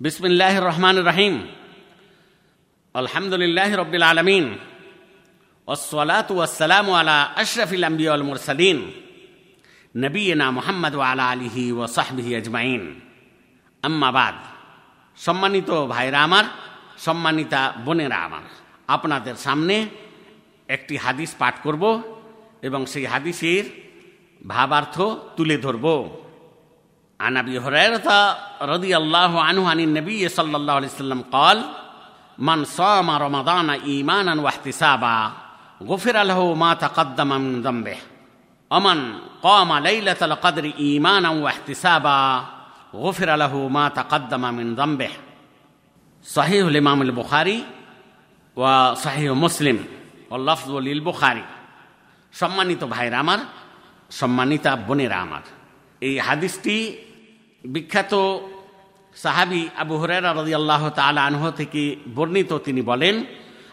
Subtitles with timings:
[0.00, 1.34] বিসমিল্লাহ রহমান রহিম
[2.94, 4.44] আলহামদুলিল্লাহ রবিল আলমিন।
[5.66, 8.78] ওসলাত ওয়াসালাম আলা আশরফিল আম্বিউল মুরসালিন।
[9.96, 12.82] নবীনা মোহাম্মদ আলা আলিহি ও সাহবিহি আজমাইন।
[13.82, 14.36] আম্মাবাদ
[15.16, 16.44] সম্মানিত ভাইরা আমার,
[16.98, 18.44] সম্মানিতা বোনেরা আমার,
[18.88, 19.76] আপনাদের সামনে
[20.68, 21.84] একটি হাদিস পাঠ করব
[22.62, 23.64] এবং সেই হাদিসের
[24.46, 24.96] ভাবার্থ
[25.36, 25.86] তুলে ধরব।
[27.21, 31.63] عن ابي هريره رضي الله عنه عن النبي صلى الله عليه وسلم قال
[32.37, 35.31] من صام رمضان ايمانا واحتسابا
[35.83, 37.97] غفر له ما تقدم من ذنبه
[38.71, 42.45] ومن قام ليله القدر ايمانا واحتسابا
[42.95, 45.09] غفر له ما تقدم من ذنبه
[46.23, 47.63] صحيح الامام البخاري
[48.55, 49.85] وصحيح مسلم
[50.29, 51.45] واللفظ للبخاري
[52.39, 53.39] সম্মানিত ভাইরা আমার
[54.19, 55.43] সম্মানিতা বোনেরা আমার
[56.07, 56.75] এই হাদিসটি
[57.66, 58.12] বিখ্যাত
[59.16, 63.24] সাহাবি আবু হরেরা রদি আল্লাহ তালা আনহ থেকে বর্ণিত তিনি বলেন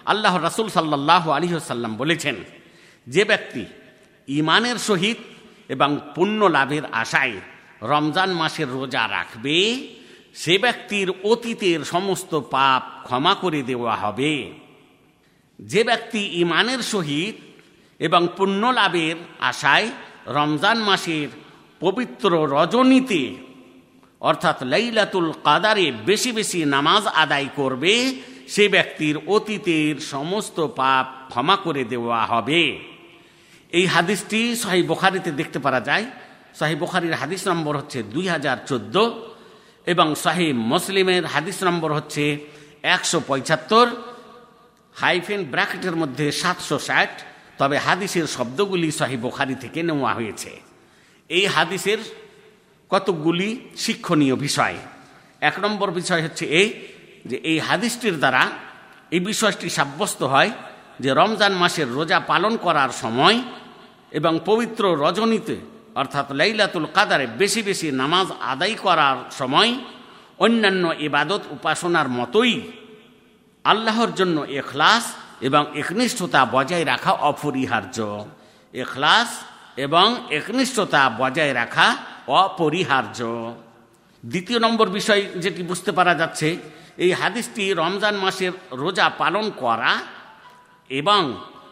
[0.06, 2.36] আল্লাহ রাসুল সাল্লাহ আলিহসাল্লাম বলেছেন,
[3.08, 3.66] যে ব্যক্তি
[4.28, 5.18] ইমানের সহিত
[5.70, 7.34] এবং পুণ্য লাভের আশায়
[7.82, 9.88] রমজান মাসের রোজা রাখবে,
[10.36, 14.54] সে ব্যক্তির অতীতের সমস্ত পাপ ক্ষমা করে দেওয়া হবে।
[15.60, 17.36] যে ব্যক্তি ইমানের সহিত
[18.00, 19.88] এবং পুণ্য লাভের আশায়
[20.28, 21.28] রমজান মাসের
[21.80, 23.53] পবিত্র রজনীতে
[24.30, 27.94] অর্থাৎ লাইলাতুল কাদারে বেশি বেশি নামাজ আদায় করবে,
[28.54, 32.62] সে ব্যক্তির অতীতের সমস্ত পাপ ক্ষমা করে দেওয়া হবে।
[33.78, 36.06] এই হাদিসটি শাহি বোখারিতে দেখতে পারা যায়।
[36.60, 38.96] শাহি বোখারির হাদিস নম্বর হচ্ছে দুই হাজার চোদ্দ
[39.88, 42.24] এবং শাহি মুসলিমের হাদিস নম্বর হচ্ছে
[42.96, 43.88] একশো পঁচাত্তর,
[44.96, 47.14] হাইফেন ব্র্যাকেটের মধ্যে সাতশো ষাট।
[47.60, 50.52] তবে হাদিসের শব্দগুলি শাহি বোখারি থেকে নেওয়া হয়েছে।
[51.30, 52.00] এই হাদিসের
[52.94, 54.78] কতকগুলি শিক্ষণীয় বিষয়?
[55.42, 56.68] এক নম্বর বিষয় হচ্ছে এই
[57.30, 58.44] যে এই হাদিসটির দ্বারা
[59.12, 60.52] এই বিষয়টি সাব্যস্ত হয়
[61.00, 63.38] যে রমজান মাসের রোজা পালন করার সময়
[64.12, 65.56] এবং পবিত্র রজনীতে,
[65.96, 69.72] অর্থাৎ লাইলাতুল কাদারে বেশি বেশি নামাজ আদায় করার সময়
[70.40, 72.54] অন্যান্য ইবাদত উপাসনার মতোই
[73.66, 75.06] আল্লাহর জন্য এখলাস
[75.42, 77.98] এবং একনিষ্ঠতা বজায় রাখা অপরিহার্য।
[78.74, 79.30] এখলাস
[79.78, 81.88] এবং একনিষ্ঠতা বজায় রাখা
[82.28, 83.20] অপরিহার্য।
[84.24, 86.48] দ্বিতীয় নম্বর বিষয় যেটি বুঝতে পারা যাচ্ছে,
[86.98, 89.92] এই হাদিসটি রমজান মাসের রোজা পালন করা
[90.90, 91.22] এবং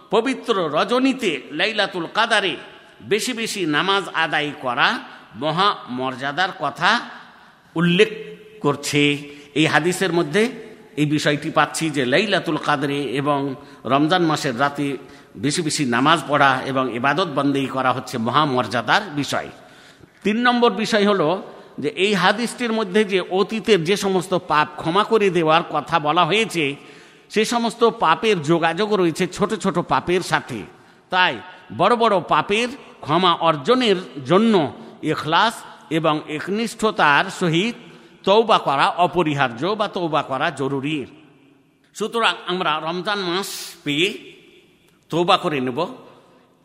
[0.10, 2.54] পবিত্র রজনীতে লাইলাতুল কাদারে
[3.02, 4.88] বেশি বেশি নামাজ আদায় করা
[5.36, 6.92] মহা মর্যাদার কথা
[7.76, 8.12] উল্লেখ
[8.62, 9.02] করছে।
[9.60, 10.44] এই হাদিসের মধ্যে
[10.98, 14.88] এই বিষয়টি পাচ্ছি যে লাইলাতুল কাদরে এবং রমজান মাসের রাতে
[15.36, 19.50] বেশি বেশি নামাজ পড়া এবং ইবাদত বন্দেই করা হচ্ছে মহামর্যাদার বিষয়।
[20.24, 21.30] তিন নম্বর বিষয় হলো
[21.84, 26.64] যে এই হাদিসটির মধ্যে যে অতীতের যে সমস্ত পাপ ক্ষমা করে দেওয়ার কথা বলা হয়েছে,
[27.34, 30.60] সে সমস্ত পাপের যোগাযোগ রয়েছে ছোট ছোট পাপের সাথে।
[31.12, 31.34] তাই
[31.78, 32.70] বড় বড় পাপের
[33.02, 34.54] ক্ষমা অর্জনের জন্য
[35.04, 35.56] এখলাস
[35.90, 37.76] এবং একনিষ্ঠতার সহিত
[38.24, 40.98] তৌবা করা অপরিহার্য বা তৌবা করা জরুরি।
[41.96, 43.50] সুতরাং আমরা রমজান মাস
[43.84, 44.10] পেয়ে
[45.12, 45.80] তৌবা করে নেব।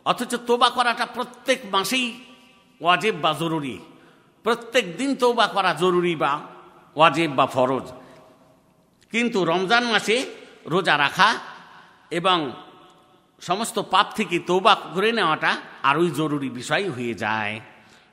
[0.06, 2.06] অথচ তোবা করাটা প্রত্যেক মাসেই
[2.80, 3.78] ওয়াজেব বা জরুরি?
[4.42, 6.40] প্রত্যেক দিন তৌবা করা জরুরি বা
[6.96, 7.86] ওয়াজেব বা ফরজ?
[9.10, 10.16] কিন্তু রমজান মাসে
[10.66, 11.34] রোজা রাখা
[12.10, 12.52] এবং
[13.40, 17.60] সমস্ত পাপ থেকে তৌবা করে নেওয়াটা আরোই জরুরি বিষয় হয়ে যায়।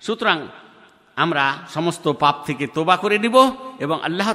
[0.01, 0.47] সুতরাং
[1.15, 4.33] আমরা সমস্ত পাপ থেকে তোবা করে নিব এবং আল্লাহ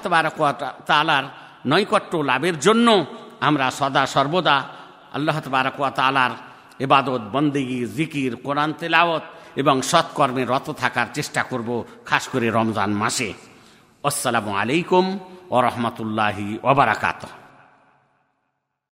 [0.87, 1.25] তালার
[1.67, 3.05] নৈকট্য লাভের জন্য
[3.41, 4.57] আমরা সদা সর্বদা
[5.13, 5.41] আল্লাহ
[5.95, 6.31] তালার
[6.79, 9.23] এবাদত বন্দেগি, জিকির, কোরআন তেলাওত
[9.57, 13.29] এবং সৎকর্মে রত থাকার চেষ্টা করব, খাস করে রমজান মাসে।
[14.05, 15.05] আসসালামু আলাইকুম
[15.51, 17.38] ও রহমতুল্লাহি ওবরাকাত